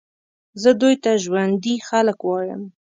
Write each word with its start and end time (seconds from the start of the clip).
زه 0.61 0.69
دوی 0.81 0.95
ته 1.03 1.11
ژوندي 1.23 1.75
خلک 1.87 2.19
وایم. 2.23 2.61